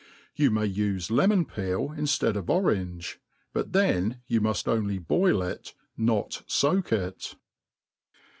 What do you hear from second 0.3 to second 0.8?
You may